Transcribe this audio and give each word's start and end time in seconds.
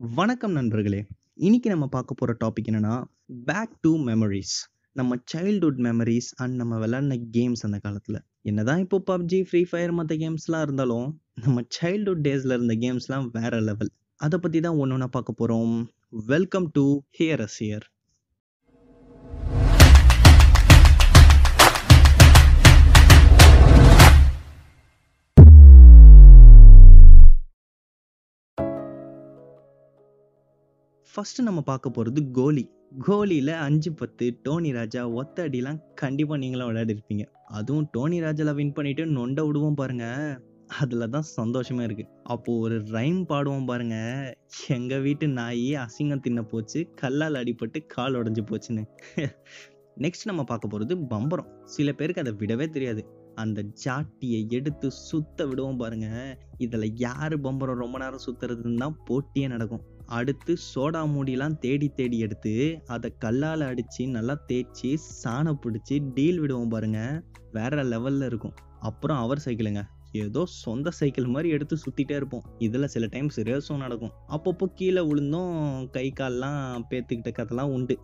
வணக்கம் 0.00 0.52
நண்பர்களே. 0.52 0.98
இன்னைக்கு 1.34 1.68
நம்ம 1.70 1.86
பார்க்க 1.86 2.14
போகிற 2.14 2.34
டாபிக் 2.40 2.68
என்னென்னா 2.70 2.92
பேக் 3.44 3.72
டு 3.80 3.90
மெமரிஸ் 3.98 4.54
நம்ம 4.92 5.16
சைல்ட்ஹுட் 5.32 5.80
மெமரிஸ் 5.86 6.28
அண்ட் 6.36 6.54
நம்ம 6.54 6.78
விளையாடின 6.78 7.18
கேம்ஸ் 7.30 7.62
அந்த 7.62 7.78
காலத்தில். 7.78 8.18
என்ன 8.42 8.62
தான் 8.62 8.78
இப்போ 8.78 8.98
பப்ஜி 9.06 9.40
ஃப்ரீ 9.48 9.62
ஃபயர் 9.64 9.92
மற்ற 9.92 10.14
கேம்ஸ்லாம் 10.14 10.60
இருந்தாலும் 10.60 11.08
நம்ம 11.34 11.64
சைல்ட்ஹுட் 11.78 12.22
டேஸில் 12.22 12.50
இருந்த 12.50 12.74
கேம்ஸ்லாம் 12.74 13.26
வேறு 13.32 13.60
லெவல் 13.60 13.92
அதை 14.20 14.38
பற்றி 14.38 14.60
தான் 14.60 14.74
ஒன்று 14.74 14.94
ஒன்றா 14.94 15.06
பார்க்க 15.06 15.32
போகிறோம் 15.32 15.74
welcome 16.26 16.70
to 16.72 16.86
here 17.18 17.40
as 17.40 17.58
here 17.58 17.86
first 31.12 31.44
நம்ம 31.46 31.60
பார்க்க 31.68 31.96
போகிறது 31.96 32.20
கோலி. 32.36 32.62
கோலியில் 33.06 33.52
அஞ்சு 33.64 33.90
பத்து 34.00 34.26
டோனி 34.42 34.70
ராஜா 34.76 35.02
ஒத்த 35.20 35.46
அடிலாம் 35.46 35.80
கண்டிப்பாக 36.00 36.38
நீங்களும் 36.42 36.68
விளையாடிருப்பீங்க 36.70 37.24
அதுவும் 37.58 37.88
டோனி 37.92 38.18
ராஜாவில் 38.20 38.58
வின் 38.58 38.72
பண்ணிவிட்டு 38.76 39.04
நொண்ட 39.16 39.44
விடுவோம் 39.46 39.78
பாருங்கள் 39.80 40.36
அதில் 40.80 41.12
தான் 41.14 41.26
சந்தோஷமாக 41.38 41.86
இருக்குது 41.88 42.10
அப்போது 42.32 42.60
ஒரு 42.64 42.76
ரைம் 42.96 43.20
பாடுவோம் 43.30 43.68
பாருங்கள் 43.70 44.34
எங்கள் 44.76 45.02
வீட்டு 45.06 45.28
நாய் 45.38 45.68
அசிங்கம் 45.84 46.24
தின்ன 46.26 46.42
போச்சு 46.42 46.80
கல்லால் 47.00 47.40
அடிபட்டு 47.42 47.80
கால் 47.94 48.18
உடஞ்சி 48.20 48.44
போச்சுன்னு. 48.50 48.84
நெக்ஸ்ட் 50.04 50.30
நம்ம 50.30 50.44
பார்க்க 50.44 50.74
போகிறது 50.74 50.96
பம்பரம். 51.14 51.48
சில 51.76 51.92
பேருக்கு 51.92 52.22
அதை 52.24 52.34
விடவே 52.42 52.68
தெரியாது. 52.70 53.02
அந்த 53.34 53.60
ஜாட்டியை 53.84 54.40
எடுத்து 54.58 54.86
சுத்த 55.08 55.46
விடுவோம் 55.46 55.80
பாருங்க. 55.82 56.08
இதில் 56.58 56.96
யார் 56.96 57.34
பம்பரம் 57.40 57.82
ரொம்ப 57.84 57.98
நேரம் 57.98 58.24
சுத்துறதுன்னு 58.26 58.82
தான் 58.84 58.96
போட்டியே 59.08 59.48
நடக்கும். 59.48 59.84
அடுத்து 60.16 60.52
சோடா 60.70 61.00
மூடிலாம் 61.12 61.54
தேடி 61.64 61.88
தேடி 61.98 62.16
எடுத்து 62.26 62.52
அதை 62.94 63.08
கல்லால் 63.24 63.62
அடித்து 63.68 64.04
நல்லா 64.16 64.34
தேய்ச்சி 64.48 64.90
சாணை 65.20 65.52
பிடிச்சி 65.64 65.96
டீல் 66.16 66.40
விடுவோம் 66.42 66.72
பாருங்கள் 66.74 67.20
வேற 67.56 67.82
லெவலில் 67.92 68.26
இருக்கும். 68.30 68.54
அப்புறம் 68.88 69.20
அவர் 69.24 69.42
சைக்கிளுங்க. 69.44 69.82
ஏதோ 70.22 70.42
சொந்த 70.62 70.90
சைக்கிள் 70.98 71.26
மாதிரி 71.34 71.48
எடுத்து 71.56 71.76
சுற்றிட்டே 71.82 72.14
இருப்போம். 72.20 72.44
இதில் 72.66 72.92
சில 72.94 73.06
டைம்ஸ் 73.14 73.38
ரேஸும் 73.48 73.82
நடக்கும். 73.84 74.14
அப்பப்போ 74.36 74.66
கீழே 74.78 75.02
விழுந்தும் 75.10 75.52
கை 75.96 76.06
கால்லாம் 76.20 76.86
பேத்துக்கிட்ட 76.90 77.32
கதைலாம் 77.38 77.74
உண்டு. 77.76 77.96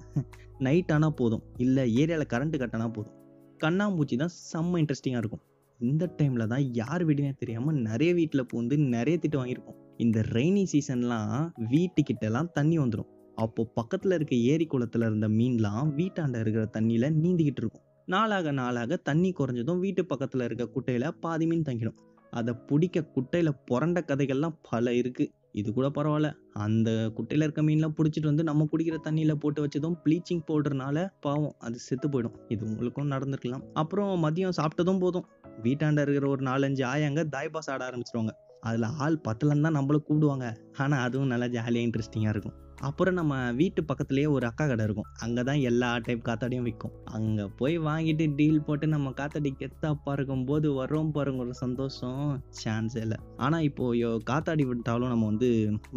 நைட் 0.66 0.92
ஆனால் 0.96 1.16
போதும். 1.20 1.42
இல்லை 1.64 1.84
ஏரியாவில் 2.02 2.30
கரண்ட்டு 2.34 2.60
கட்டினா 2.62 2.86
போதும். 2.98 3.16
கண்ணாம்பூச்சி 3.64 4.18
தான் 4.22 4.34
செம்ம 4.52 4.78
இன்ட்ரெஸ்டிங்காக 4.82 5.22
இருக்கும். 5.24 5.44
இந்த 5.80 6.04
டைமில் 6.20 6.50
தான் 6.52 6.64
யார் 6.80 7.04
வீடுனே 7.08 7.32
தெரியாமல் 7.42 7.82
நிறைய 7.88 8.12
வீட்டில் 8.20 8.48
பூந்து 8.52 8.76
நிறைய 8.94 9.16
திட்டு 9.24 9.40
வாங்கியிருப்போம். 9.40 9.80
இந்த 9.96 10.20
ரெய்னி 10.20 10.64
சீசன்லாம் 10.72 11.50
வீட்டுக்கிட்டலாம் 11.70 12.50
தண்ணி 12.52 12.78
வந்துடும் 12.78 13.10
அப்போ 13.34 13.64
பக்கத்தில் 13.74 14.12
இருக்க 14.12 14.34
ஏரி 14.36 14.66
குளத்தில் 14.66 15.02
இருந்த 15.02 15.28
மீன்லாம் 15.28 15.88
வீட்டாண்ட 15.98 16.40
இருக்கிற 16.40 16.64
தண்ணியில் 16.72 17.14
நீந்திக்கிட்டு 17.22 17.62
இருக்கும். 17.62 17.82
நாளாக 18.06 18.50
நாளாக 18.50 18.96
தண்ணி 18.96 19.32
குறைஞ்சதும் 19.38 19.78
வீட்டு 19.78 20.06
பக்கத்தில் 20.06 20.40
இருக்க 20.40 20.64
குட்டையில் 20.66 21.08
பாதி 21.20 21.46
மீன் 21.46 21.62
தங்கிடும். 21.62 21.96
அதை 22.30 22.54
பிடிக்க 22.54 23.02
குட்டையில் 23.02 23.58
புரண்ட 23.64 24.04
கதைகள்லாம் 24.06 24.56
பல 24.70 24.90
இருக்குது 24.90 25.30
இது 25.52 25.72
கூட 25.72 25.88
பரவாயில்ல. 25.88 26.32
அந்த 26.52 26.90
குட்டையில் 27.14 27.42
இருக்க 27.42 27.62
மீன்லாம் 27.62 27.96
பிடிச்சிட்டு 27.96 28.24
வந்து 28.24 28.42
நம்ம 28.42 28.68
குடிக்கிற 28.72 28.96
தண்ணியில் 29.04 29.34
போட்டு 29.34 29.66
வச்சதும் 29.66 29.96
ப்ளீச்சிங் 30.04 30.42
பவுடர்னால 30.46 31.06
பாவம் 31.20 31.54
அது 31.58 31.78
செத்து 31.78 32.08
போயிடும். 32.08 32.36
இது 32.48 32.66
உங்களுக்கும் 32.66 33.10
நடந்திருக்கலாம். 33.10 33.64
அப்புறம் 33.72 34.24
மதியம் 34.24 34.56
சாப்பிட்டதும் 34.56 34.98
போதும். 34.98 35.26
வீட்டாண்ட 35.62 36.00
இருக்கிற 36.00 36.28
ஒரு 36.28 36.44
நாலஞ்சு 36.44 36.84
ஆயாங்க 36.94 37.24
தாய்பாஸ் 37.36 37.70
ஆட 37.70 37.90
ஆரம்பிச்சிருவாங்க. 37.90 38.34
அதில் 38.68 38.92
ஆள் 39.04 39.24
பத்தலன்னு 39.26 39.66
தான் 39.66 39.76
நம்மளும் 39.78 40.06
கூப்பிடுவாங்க. 40.06 40.46
ஆனால் 40.84 41.02
அதுவும் 41.06 41.32
நல்லா 41.32 41.48
ஜாலியாக 41.56 41.86
இன்ட்ரெஸ்டிங்காக 41.86 42.34
இருக்கும். 42.34 42.56
அப்புறம் 42.88 43.16
நம்ம 43.18 43.34
வீட்டு 43.58 43.80
பக்கத்துலேயே 43.90 44.28
ஒரு 44.36 44.44
அக்கா 44.48 44.64
கடை 44.70 44.84
இருக்கும். 44.86 45.06
அங்கே 45.24 45.42
தான் 45.48 45.60
எல்லா 45.68 45.90
டைப் 46.06 46.26
காத்தாடியும் 46.26 46.66
விற்கும் 46.68 46.96
அங்கே 47.16 47.44
போய் 47.60 47.76
வாங்கிட்டு 47.86 48.24
டீல் 48.38 48.64
போட்டு 48.66 48.86
நம்ம 48.94 49.12
காத்தாடி 49.20 49.50
கெத்தா 49.62 49.90
பறக்கும் 50.06 50.44
போது 50.50 50.70
வரோம் 50.80 51.14
பாருங்க 51.16 51.42
ஒரு 51.46 51.54
சந்தோஷம். 51.62 52.26
சான்ஸே 52.62 53.00
இல்லை. 53.06 53.18
ஆனால் 53.46 53.66
இப்போ 53.70 53.86
காத்தாடி 54.32 54.66
விட்டாலும் 54.72 55.12
நம்ம 55.14 55.26
வந்து 55.32 55.50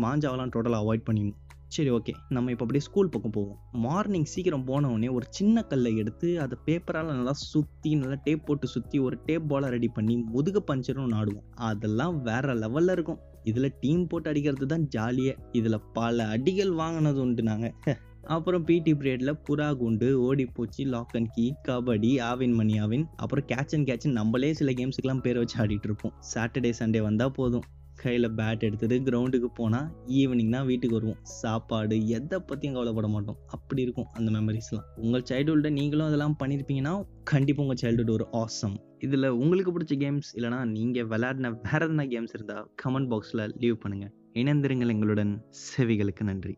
மாஞ்சாவெல்லாம் 0.06 0.54
டோட்டலாக 0.56 0.86
அவாய்ட் 0.86 1.08
பண்ணிடணும். 1.10 1.40
சரி 1.72 1.90
ஓகே 1.90 2.14
நம்ம 2.30 2.52
இப்போ 2.52 2.64
அப்படியே 2.66 2.84
ஸ்கூல் 2.86 3.10
பக்கம் 3.10 3.34
போவோம். 3.36 3.58
மார்னிங் 3.82 4.28
சீக்கிரம் 4.32 4.66
போனவுடனே 4.68 5.10
ஒரு 5.12 5.26
சின்ன 5.30 5.62
கல்லை 5.62 5.92
எடுத்து 5.98 6.30
அதை 6.40 6.56
பேப்பரால் 6.66 7.12
நல்லா 7.12 7.34
சுற்றி 7.42 7.90
நல்லா 7.96 8.18
டேப் 8.24 8.46
போட்டு 8.46 8.68
சுற்றி 8.68 9.00
ஒரு 9.00 9.18
டேப் 9.26 9.48
பாலை 9.48 9.70
ரெடி 9.70 9.88
பண்ணி 9.88 10.16
முதுகு 10.34 10.62
பஞ்சரும் 10.70 11.14
நாடுவோம் 11.16 11.48
அதெல்லாம் 11.70 12.22
வேற 12.22 12.56
லெவலில் 12.56 12.92
இருக்கும். 12.92 13.20
இதில் 13.44 13.76
டீம் 13.80 14.08
போட்டு 14.08 14.30
அடிக்கிறது 14.30 14.66
தான் 14.66 14.86
ஜாலியே. 14.96 15.34
இதில் 15.52 15.86
பல 15.94 16.26
அடிகள் 16.28 16.74
வாங்கினது 16.74 17.22
உண்டு 17.22 17.44
நாங்கள் 17.44 17.76
அப்புறம் 18.36 18.64
பிடி 18.64 18.92
பீரியடில் 18.94 19.40
புறா 19.48 19.68
குண்டு 19.78 20.08
ஓடிப்போச்சு 20.26 20.84
லாக் 20.86 21.14
அண்ட் 21.14 21.30
கீ 21.36 21.46
கபடி 21.68 22.12
ஆவின் 22.22 22.54
மணி 22.54 22.76
ஆவின் 22.80 23.06
அப்புறம் 23.16 23.46
கேட்ச் 23.48 23.74
அண்ட் 23.76 23.88
கேட்ச் 23.90 24.08
நம்மளே 24.12 24.54
சில 24.54 24.72
கேம்ஸுக்கெல்லாம் 24.72 25.22
பேர் 25.22 25.38
வச்சு 25.38 25.58
ஆடிட்டு 25.64 25.88
இருப்போம். 25.90 26.14
சாட்டர்டே 26.34 26.72
சண்டே 26.80 27.02
வந்தால் 27.02 27.32
போதும். 27.32 27.66
கையில் 28.04 28.28
பேட் 28.40 28.66
எடுத்துட்டு 28.68 28.98
கிரவுண்டுக்கு 29.08 29.50
போனால் 29.60 29.88
ஈவினிங் 30.20 30.54
தான் 30.56 30.68
வீட்டுக்கு 30.70 30.98
வருவோம். 30.98 31.20
சாப்பாடு 31.40 31.96
எதை 32.18 32.38
பற்றியும் 32.50 32.76
கவலைப்பட 32.78 33.10
மாட்டோம். 33.16 33.40
அப்படி 33.56 33.82
இருக்கும் 33.86 34.10
அந்த 34.18 34.30
மெமரிஸ்லாம் 34.38 34.86
உங்கள் 35.04 35.26
சைல்டுஹுட்டை 35.32 35.72
நீங்களும் 35.80 36.08
அதெல்லாம் 36.10 36.38
பண்ணியிருப்பீங்கன்னா 36.44 36.94
கண்டிப்பாக 37.34 37.66
உங்கள் 37.66 37.82
சைல்டுஹுட் 37.84 38.14
ஒரு 38.18 38.28
ஆசம் 38.44 38.78
இதில் 39.08 39.30
உங்களுக்கு 39.42 39.74
பிடிச்ச 39.76 39.96
கேம்ஸ் 40.04 40.32
இல்லைனா 40.38 40.62
நீங்கள் 40.76 41.10
விளையாடின 41.14 41.54
வேற 41.68 41.82
எதனா 41.88 42.08
கேம்ஸ் 42.14 42.36
இருந்தால் 42.38 42.66
கமெண்ட் 42.84 43.12
பாக்ஸில் 43.14 43.46
லீவ் 43.64 43.82
பண்ணுங்கள் 43.84 44.14
இணைந்திருங்கள் 44.42 44.94
எங்களுடன் 44.96 45.34
செவிகளுக்கு 45.68 46.26
நன்றி. 46.32 46.56